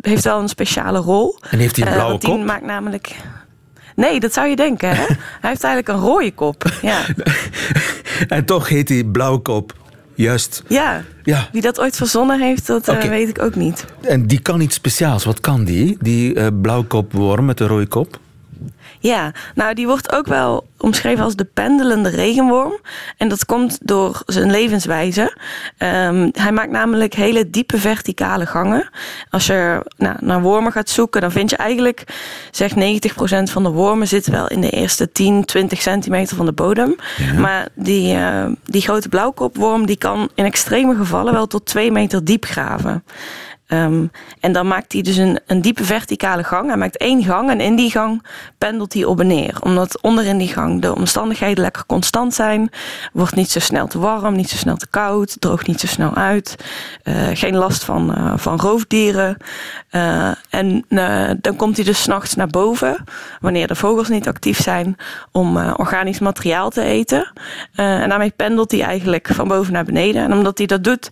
[0.00, 1.38] heeft wel een speciale rol.
[1.50, 2.44] En heeft die een blauwe die kop?
[2.44, 3.16] maakt namelijk.
[3.96, 4.88] Nee, dat zou je denken.
[4.88, 5.04] Hè?
[5.40, 6.64] hij heeft eigenlijk een rode kop.
[6.82, 7.00] Ja.
[8.28, 9.74] en toch heet hij blauwkop.
[10.14, 10.62] Juist.
[10.66, 11.02] Ja.
[11.22, 11.48] ja.
[11.52, 13.02] Wie dat ooit verzonnen heeft, dat okay.
[13.02, 13.84] uh, weet ik ook niet.
[14.00, 15.24] En die kan iets speciaals.
[15.24, 15.96] Wat kan die?
[16.00, 18.20] Die uh, blauwkopworm met de rode kop?
[19.02, 22.78] Ja, nou die wordt ook wel omschreven als de pendelende regenworm.
[23.16, 25.36] En dat komt door zijn levenswijze.
[25.78, 28.90] Um, hij maakt namelijk hele diepe verticale gangen.
[29.30, 32.04] Als je nou, naar wormen gaat zoeken, dan vind je eigenlijk,
[32.50, 32.74] zeg 90%
[33.42, 36.96] van de wormen zitten wel in de eerste 10, 20 centimeter van de bodem.
[37.16, 37.40] Ja.
[37.40, 42.24] Maar die, uh, die grote blauwkopworm, die kan in extreme gevallen wel tot 2 meter
[42.24, 43.04] diep graven.
[43.72, 46.68] Um, en dan maakt hij dus een, een diepe verticale gang.
[46.68, 48.26] Hij maakt één gang en in die gang
[48.58, 49.56] pendelt hij op en neer.
[49.60, 52.70] Omdat onderin die gang de omstandigheden lekker constant zijn.
[53.12, 56.14] Wordt niet zo snel te warm, niet zo snel te koud, droogt niet zo snel
[56.14, 56.56] uit.
[57.04, 59.36] Uh, geen last van, uh, van roofdieren.
[59.90, 60.84] Uh, en
[61.40, 63.04] dan komt hij dus s'nachts naar boven,
[63.40, 64.96] wanneer de vogels niet actief zijn,
[65.32, 67.32] om organisch materiaal te eten.
[67.74, 70.22] en daarmee pendelt hij eigenlijk van boven naar beneden.
[70.22, 71.10] En omdat hij dat doet,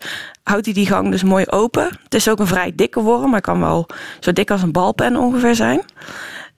[0.51, 1.89] houdt hij die gang dus mooi open.
[2.03, 3.33] Het is ook een vrij dikke worm.
[3.33, 3.87] Hij kan wel
[4.21, 5.83] zo dik als een balpen ongeveer zijn.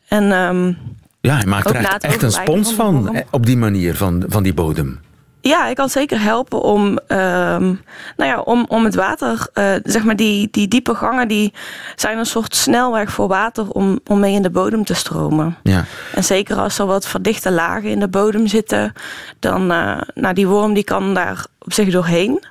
[0.08, 0.76] En, um,
[1.20, 4.42] ja, hij maakt er echt, echt een spons van, van op die manier, van, van
[4.42, 5.00] die bodem.
[5.42, 7.80] Ja, ik kan zeker helpen om, um,
[8.16, 11.52] nou ja, om, om het water, uh, zeg maar die, die diepe gangen, die
[11.96, 15.56] zijn een soort snelweg voor water om, om mee in de bodem te stromen.
[15.62, 15.84] Ja.
[16.14, 18.92] En zeker als er wat verdichte lagen in de bodem zitten,
[19.38, 22.44] dan, uh, nou die worm die kan daar op zich doorheen.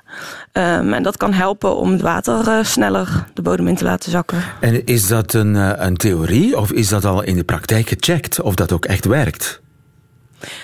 [0.52, 4.10] Um, en dat kan helpen om het water uh, sneller de bodem in te laten
[4.10, 4.42] zakken.
[4.60, 5.54] En is dat een,
[5.86, 9.60] een theorie of is dat al in de praktijk gecheckt of dat ook echt werkt?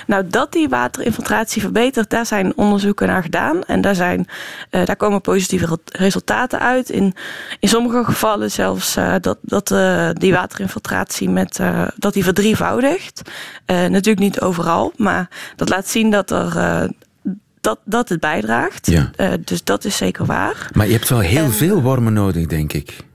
[0.07, 3.62] Nou, dat die waterinfiltratie verbetert, daar zijn onderzoeken naar gedaan.
[3.64, 4.27] En daar, zijn,
[4.71, 6.91] uh, daar komen positieve resultaten uit.
[6.91, 7.14] In,
[7.61, 11.61] in sommige gevallen zelfs uh, dat, dat uh, die waterinfiltratie met,
[11.97, 13.23] dat die verdrievoudigt.
[13.67, 16.91] natuurlijk niet overal, maar dat laat zien dat er
[17.61, 18.87] dat, dat het bijdraagt.
[18.87, 19.11] Ja.
[19.45, 20.71] dus dat is zeker waar.
[20.73, 23.07] Maar je hebt wel heel veel wormen nodig, denk ik.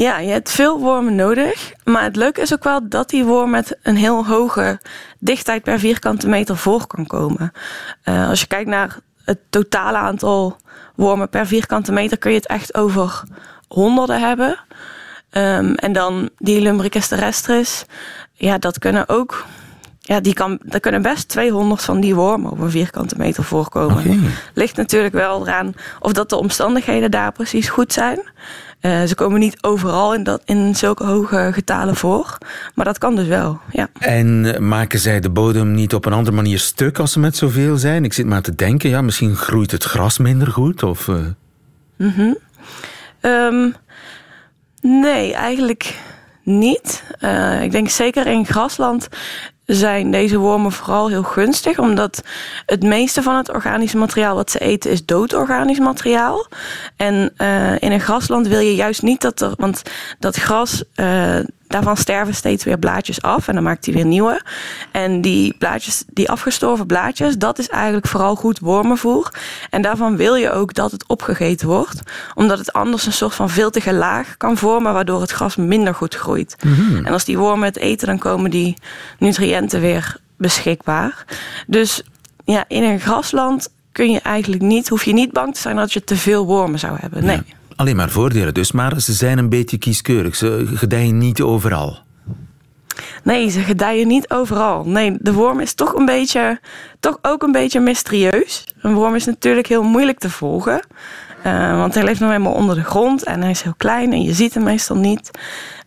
[0.00, 1.72] Ja, je hebt veel wormen nodig.
[1.84, 4.80] Maar het leuke is ook wel dat die worm met een heel hoge
[5.18, 7.52] dichtheid per vierkante meter voor kan komen.
[8.04, 10.56] Uh, als je kijkt naar het totale aantal
[10.94, 13.22] wormen per vierkante meter, kun je het echt over
[13.68, 14.58] honderden hebben.
[15.30, 17.84] Um, en dan die Lumbricus terrestris,
[18.32, 19.44] ja, dat kunnen ook
[20.10, 23.98] ja, die kan, er kunnen best 200 van die wormen op een vierkante meter voorkomen.
[23.98, 24.18] Okay.
[24.54, 28.18] Ligt natuurlijk wel eraan of dat de omstandigheden daar precies goed zijn.
[28.80, 32.38] Uh, ze komen niet overal in, dat, in zulke hoge getalen voor.
[32.74, 33.88] Maar dat kan dus wel, ja.
[33.98, 37.76] En maken zij de bodem niet op een andere manier stuk als ze met zoveel
[37.76, 38.04] zijn?
[38.04, 40.82] Ik zit maar te denken, ja, misschien groeit het gras minder goed?
[40.82, 41.16] Of, uh...
[41.96, 42.36] mm -hmm.
[43.20, 43.74] um,
[44.80, 45.98] nee, eigenlijk
[46.42, 47.02] niet.
[47.20, 49.08] Uh, ik denk zeker in grasland
[49.74, 52.22] zijn deze wormen vooral heel gunstig, omdat
[52.66, 56.46] het meeste van het organische materiaal wat ze eten is dood organisch materiaal.
[56.96, 59.82] En uh, in een grasland wil je juist niet dat er, want
[60.18, 60.84] dat gras.
[60.96, 61.38] Uh,
[61.70, 64.42] daarvan sterven steeds weer blaadjes af en dan maakt hij weer nieuwe.
[64.90, 69.32] En die blaadjes, die afgestorven blaadjes, dat is eigenlijk vooral goed wormenvoer.
[69.70, 72.02] En daarvan wil je ook dat het opgegeten wordt,
[72.34, 76.14] omdat het anders een soort van viltige laag kan vormen, waardoor het gras minder goed
[76.14, 76.56] groeit.
[76.64, 78.76] Mm En als die wormen het eten, dan komen die
[79.18, 81.24] nutriënten weer beschikbaar.
[81.66, 82.02] Dus
[82.44, 85.92] ja, in een grasland kun je eigenlijk niet, hoef je niet bang te zijn dat
[85.92, 87.24] je te veel wormen zou hebben.
[87.24, 87.42] Nee.
[87.80, 90.36] Alleen maar voordelen dus, maar ze zijn een beetje kieskeurig.
[90.36, 91.98] Ze gedijen niet overal.
[93.22, 94.84] Nee, ze gedijen niet overal.
[94.84, 96.60] Nee, de worm is toch een beetje,
[96.98, 98.66] toch ook een beetje mysterieus.
[98.80, 100.80] Een worm is natuurlijk heel moeilijk te volgen.
[101.46, 104.22] Uh, want hij leeft nog helemaal onder de grond en hij is heel klein en
[104.22, 105.30] je ziet hem meestal niet.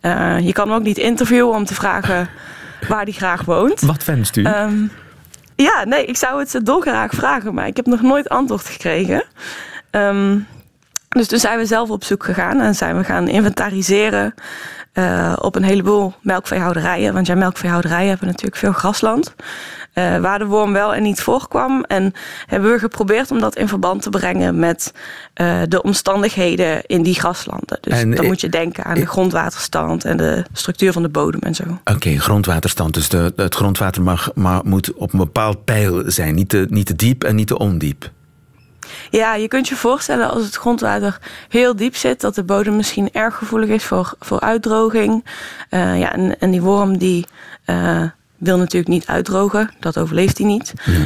[0.01, 2.29] Uh, je kan hem ook niet interviewen om te vragen
[2.89, 3.81] waar hij graag woont.
[3.81, 4.45] Wat wenst u?
[4.45, 4.91] Um,
[5.55, 9.23] ja, nee, ik zou het ze dolgraag vragen, maar ik heb nog nooit antwoord gekregen.
[9.91, 10.47] Um,
[11.13, 14.33] dus toen zijn we zelf op zoek gegaan en zijn we gaan inventariseren
[14.93, 17.13] uh, op een heleboel melkveehouderijen.
[17.13, 19.35] Want ja, melkveehouderijen hebben natuurlijk veel grasland.
[19.93, 21.83] Uh, waar de worm wel en niet voorkwam.
[21.83, 22.13] En
[22.45, 24.93] hebben we geprobeerd om dat in verband te brengen met
[25.41, 27.77] uh, de omstandigheden in die graslanden.
[27.81, 31.41] Dus en, dan moet je denken aan de grondwaterstand en de structuur van de bodem
[31.41, 31.63] en zo.
[31.63, 32.93] Oké, okay, grondwaterstand.
[32.93, 36.35] Dus de, het grondwater mag, maar moet op een bepaald pijl zijn.
[36.35, 38.11] Niet te, niet te diep en niet te ondiep.
[39.09, 41.17] Ja, je kunt je voorstellen als het grondwater
[41.49, 45.25] heel diep zit, dat de bodem misschien erg gevoelig is voor, voor uitdroging.
[45.69, 47.25] Uh, ja, en, en die worm die.
[47.65, 48.03] Uh,
[48.43, 50.73] wil natuurlijk niet uitdrogen, dat overleeft hij niet.
[50.87, 50.99] Uh,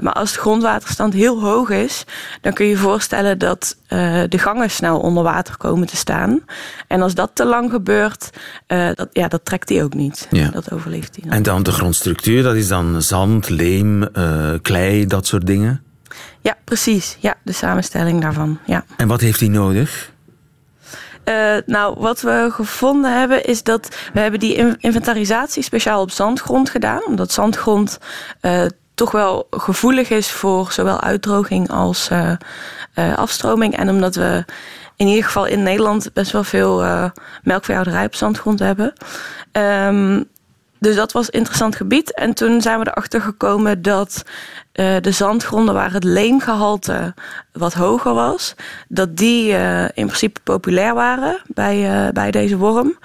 [0.00, 2.04] maar als de grondwaterstand heel hoog is,
[2.40, 6.40] dan kun je je voorstellen dat uh, de gangen snel onder water komen te staan.
[6.88, 8.30] En als dat te lang gebeurt,
[8.68, 10.26] uh, dat, ja, dat trekt hij ook niet.
[10.30, 10.48] Ja.
[10.48, 11.32] Dat overleeft hij.
[11.32, 14.08] En dan de grondstructuur, dat is dan zand, leem,
[14.62, 15.82] klei, dat soort dingen?
[16.42, 17.16] Ja, precies.
[17.20, 18.58] Ja, de samenstelling daarvan.
[18.66, 18.84] Ja.
[18.96, 20.10] En wat heeft hij nodig?
[21.24, 26.70] Uh, nou, wat we gevonden hebben is dat we hebben die inventarisatie speciaal op zandgrond
[26.70, 27.04] gedaan.
[27.06, 27.98] Omdat zandgrond
[28.40, 32.32] uh, toch wel gevoelig is voor zowel uitdroging als uh,
[33.14, 33.76] afstroming.
[33.76, 34.44] En omdat we
[34.96, 36.84] in ieder geval in Nederland best wel veel
[37.42, 38.92] melkveehouderij op zandgrond hebben.
[39.52, 40.28] Um,
[40.82, 42.14] dus dat was een interessant gebied.
[42.14, 44.22] En toen zijn we erachter gekomen dat
[44.72, 47.14] uh, de zandgronden waar het leemgehalte
[47.52, 48.54] wat hoger was,
[48.88, 52.98] dat die uh, in principe populair waren bij, uh, bij deze worm.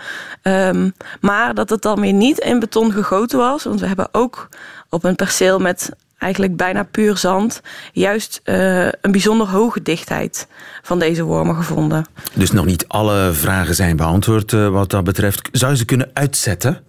[0.44, 3.64] Um, maar dat het dan weer niet in beton gegoten was.
[3.64, 4.50] Want we hebben ook
[4.90, 7.62] op een perceel met eigenlijk bijna puur zand,
[7.92, 10.48] juist een bijzonder hoge dichtheid
[10.82, 12.06] van deze wormen gevonden.
[12.34, 15.50] Dus nog niet alle vragen zijn beantwoord wat dat betreft.
[15.52, 16.86] Zou je ze kunnen uitzetten?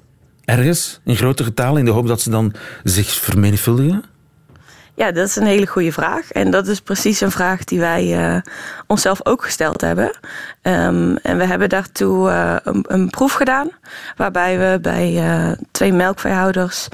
[0.49, 2.53] Ergens in grote getalen in de hoop dat ze dan
[2.85, 4.05] zich vermenigvuldigen?
[4.95, 6.33] Ja, dat is een hele goede vraag.
[6.33, 8.41] En dat is precies een vraag die wij uh,
[8.87, 10.11] onszelf ook gesteld hebben.
[10.63, 13.71] Um, en we hebben daartoe uh, een, een, proef gedaan.
[14.17, 16.89] Waarbij we bij uh, twee melkveehouders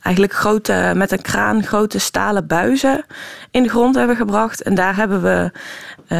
[0.00, 3.04] eigenlijk grote, met een kraan grote stalen buizen
[3.50, 4.62] in de grond hebben gebracht.
[4.62, 5.50] En daar hebben we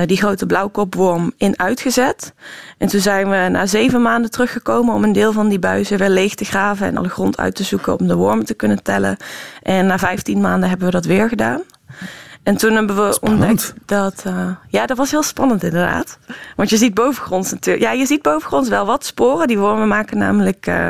[0.07, 2.35] die grote blauwkopworm in uitgezet.
[2.79, 6.09] En toen zijn we na zeven maanden teruggekomen om een deel van die buizen weer
[6.09, 9.17] leeg te graven en alle grond uit te zoeken om de wormen te kunnen tellen.
[9.63, 11.63] En na vijftien maanden hebben we dat weer gedaan.
[12.45, 14.25] En toen hebben we ontdekt dat.
[14.27, 16.19] Uh, ja, dat was heel spannend inderdaad.
[16.57, 17.87] Want je ziet bovengronds natuurlijk.
[17.87, 19.47] Ja, je ziet bovengronds wel wat sporen.
[19.47, 20.89] Die wormen maken namelijk uh,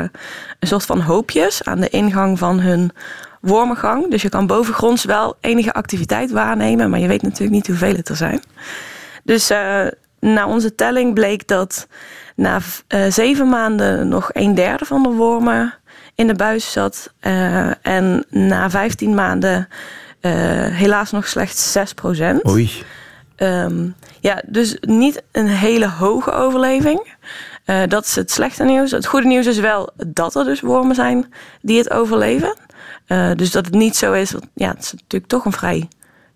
[0.59, 2.91] een soort van hoopjes aan de ingang van hun
[3.45, 4.09] wormengang.
[4.11, 8.09] Dus je kan bovengronds wel enige activiteit waarnemen, maar je weet natuurlijk niet hoeveel het
[8.09, 8.41] er zijn.
[9.23, 9.85] Dus uh,
[10.19, 11.87] na onze telling bleek dat
[12.35, 12.59] na
[13.09, 15.73] zeven maanden nog een derde van de wormen
[16.15, 17.13] in de buis zat.
[17.81, 19.67] en na 15 maanden
[20.71, 22.47] helaas nog slechts 6 procent.
[22.47, 22.83] Oei.
[23.37, 27.13] Um, ja, dus niet een hele hoge overleving.
[27.65, 28.91] Uh, dat is het slechte nieuws.
[28.91, 32.57] Het goede nieuws is wel dat er dus wormen zijn die het overleven.
[33.07, 34.33] Uh, dus dat het niet zo is.
[34.53, 35.87] Ja, het is natuurlijk toch een vrij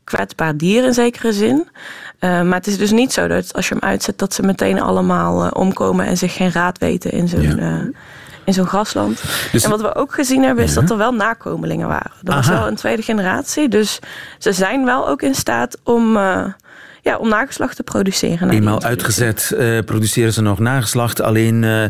[0.03, 1.67] kwetsbaar dier in zekere zin.
[2.19, 4.81] Uh, maar het is dus niet zo dat als je hem uitzet, dat ze meteen
[4.81, 7.41] allemaal omkomen en zich geen raad weten in zo'n.
[7.41, 7.89] Ja
[8.49, 9.23] in zo'n grasland.
[9.51, 12.11] Dus, en wat we ook gezien hebben, is dat er wel nakomelingen waren.
[12.21, 13.67] Dat was wel een tweede generatie.
[13.67, 13.99] Dus
[14.37, 16.17] ze zijn wel ook in staat om.
[17.01, 18.49] Ja, om nageslacht te produceren.
[18.49, 21.21] Eenmaal uitgezet uh, produceren ze nog nageslacht.
[21.21, 21.83] Alleen uh,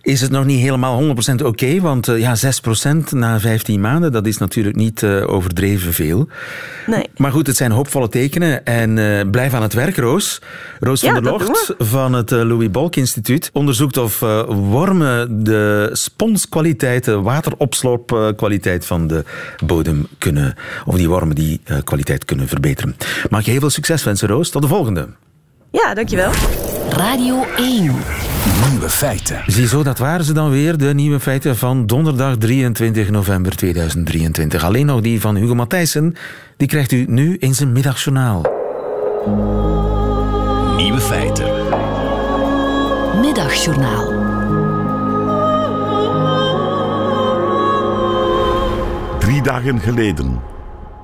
[0.00, 1.80] is het nog niet helemaal 100% oké.
[1.80, 2.36] want uh, ja,
[2.86, 6.28] 6% na 15 maanden, dat is natuurlijk niet overdreven veel.
[6.86, 7.08] Nee.
[7.16, 8.64] Maar goed, het zijn hoopvolle tekenen.
[8.64, 10.40] En blijf aan het werk, Roos.
[10.80, 14.18] Roos van der Locht van het Louis Bolk Instituut onderzoekt of
[14.48, 19.24] wormen de sponskwaliteit, de wateropsloopkwaliteit van de
[19.64, 22.96] bodem kunnen, of die wormen die kwaliteit kunnen verbeteren.
[23.30, 24.50] Mag je heel veel succes wensen, Roos.
[24.50, 25.08] Tot de volgende.
[25.70, 26.30] Ja, dankjewel.
[26.90, 27.82] Radio 1.
[28.70, 29.42] Nieuwe feiten.
[29.46, 34.64] Ziezo, dat waren ze dan weer, de nieuwe feiten van donderdag 23 november 2023.
[34.64, 36.14] Alleen nog die van Hugo Matthijssen,
[36.56, 38.42] die krijgt u nu in zijn middagjournaal.
[40.76, 41.46] Nieuwe feiten.
[43.20, 44.12] Middagjournaal.
[49.18, 50.40] Drie dagen geleden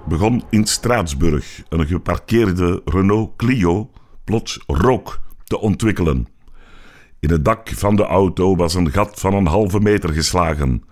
[0.08, 3.90] begon in Straatsburg een geparkeerde Renault Clio
[4.24, 6.26] plots rook te ontwikkelen.
[7.20, 10.82] In het dak van de auto was een gat van een halve meter geslagen.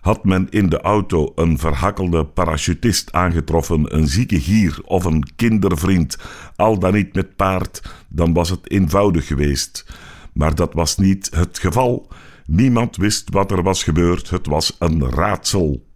[0.00, 6.18] Had men in de auto een verhakkelde parachutist aangetroffen, een zieke gier of een kindervriend,
[6.56, 9.86] al dan niet met paard, dan was het eenvoudig geweest.
[10.32, 12.08] Maar dat was niet het geval.
[12.46, 14.30] Niemand wist wat er was gebeurd.
[14.30, 15.88] Het was een raadsel.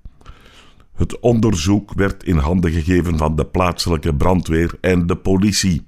[0.94, 5.86] Het onderzoek werd in handen gegeven van de plaatselijke brandweer en de politie.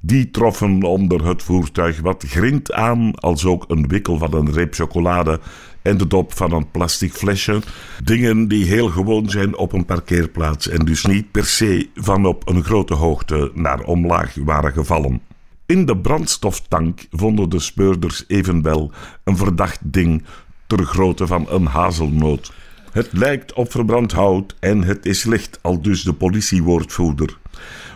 [0.00, 4.74] Die troffen onder het voertuig wat grind aan, als ook een wikkel van een reep
[4.74, 5.40] chocolade
[5.82, 7.60] en de dop van een plastic flesje.
[8.04, 12.48] Dingen die heel gewoon zijn op een parkeerplaats en dus niet per se van op
[12.48, 15.20] een grote hoogte naar omlaag waren gevallen.
[15.66, 18.92] In de brandstoftank vonden de speurders evenwel
[19.24, 20.24] een verdacht ding
[20.66, 22.52] ter grootte van een hazelnoot.
[22.92, 27.38] Het lijkt op verbrand hout en het is licht, al dus de politiewoordvoerder.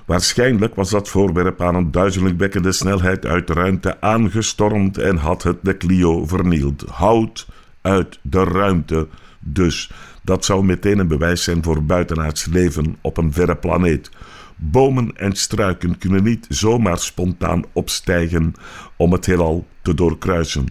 [0.05, 5.59] Waarschijnlijk was dat voorwerp aan een duizelingwekkende snelheid uit de ruimte aangestormd en had het
[5.63, 6.85] de Clio vernield.
[6.91, 7.47] Hout
[7.81, 9.09] uit de ruimte
[9.41, 9.91] dus.
[10.23, 14.11] Dat zou meteen een bewijs zijn voor buitenaards leven op een verre planeet.
[14.57, 18.55] Bomen en struiken kunnen niet zomaar spontaan opstijgen
[18.97, 20.67] om het heelal te doorkruisen.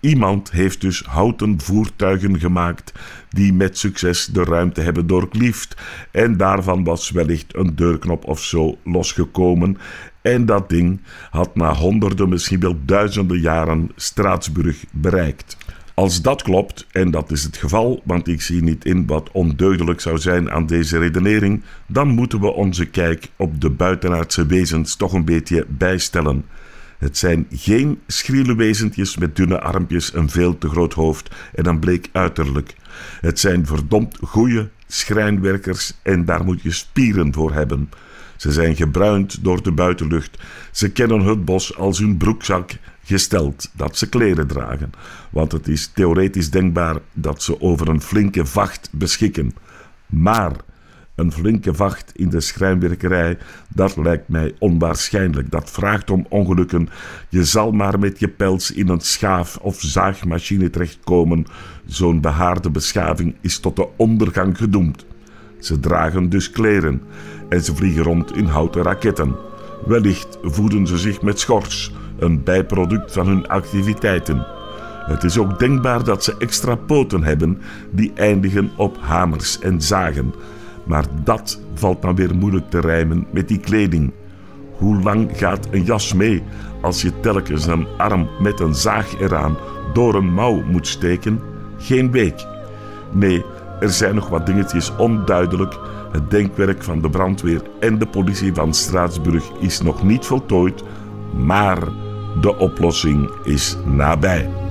[0.00, 2.92] Iemand heeft dus houten voertuigen gemaakt
[3.30, 5.76] die met succes de ruimte hebben doorkliefd.
[6.10, 9.78] En daarvan was wellicht een deurknop of zo losgekomen.
[10.22, 15.56] En dat ding had na honderden, misschien wel duizenden jaren Straatsburg bereikt.
[15.94, 20.00] Als dat klopt, en dat is het geval, want ik zie niet in wat ondeugdelijk
[20.00, 25.12] zou zijn aan deze redenering, dan moeten we onze kijk op de buitenaardse wezens toch
[25.12, 26.44] een beetje bijstellen.
[27.00, 31.78] Het zijn geen schriele wezentjes met dunne armpjes, een veel te groot hoofd en een
[31.78, 32.74] bleek uiterlijk.
[33.20, 37.90] Het zijn verdomd goede schrijnwerkers en daar moet je spieren voor hebben.
[38.36, 40.38] Ze zijn gebruind door de buitenlucht.
[40.70, 42.72] Ze kennen het bos als hun broekzak
[43.04, 44.92] gesteld dat ze kleren dragen,
[45.30, 49.54] want het is theoretisch denkbaar dat ze over een flinke vacht beschikken.
[50.06, 50.52] Maar
[51.20, 55.50] een flinke vacht in de schrijnwerkerij, dat lijkt mij onwaarschijnlijk.
[55.50, 56.88] Dat vraagt om ongelukken.
[57.28, 61.46] Je zal maar met je pels in een schaaf- of zaagmachine terechtkomen.
[61.86, 65.06] Zo'n behaarde beschaving is tot de ondergang gedoemd.
[65.58, 67.02] Ze dragen dus kleren
[67.48, 69.36] en ze vliegen rond in houten raketten.
[69.86, 74.46] Wellicht voeden ze zich met schors, een bijproduct van hun activiteiten.
[75.06, 77.58] Het is ook denkbaar dat ze extra poten hebben
[77.90, 80.34] die eindigen op hamers en zagen.
[80.90, 84.12] Maar dat valt dan weer moeilijk te rijmen met die kleding.
[84.76, 86.42] Hoe lang gaat een jas mee
[86.80, 89.56] als je telkens een arm met een zaag eraan
[89.92, 91.40] door een mouw moet steken?
[91.78, 92.46] Geen week.
[93.12, 93.44] Nee,
[93.80, 95.78] er zijn nog wat dingetjes onduidelijk,
[96.12, 100.82] Het denkwerk van de brandweer en de politie van Straatsburg is nog niet voltooid,
[101.34, 101.78] maar
[102.40, 104.69] de oplossing is nabij.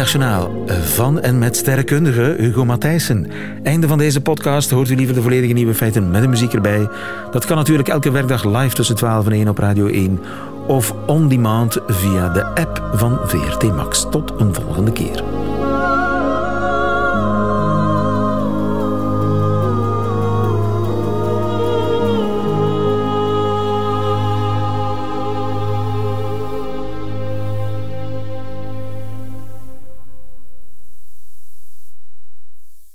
[0.00, 0.50] Middagjournaal
[0.82, 3.26] van en met sterrenkundige Hugo Matthijssen.
[3.62, 4.70] Einde van deze podcast.
[4.70, 6.88] Hoort u liever de volledige nieuwe feiten met de muziek erbij?
[7.30, 10.20] Dat kan natuurlijk elke werkdag live tussen 12 en 1 op Radio 1
[10.66, 14.06] of on demand via de app van VRT Max.
[14.10, 15.22] Tot een volgende keer.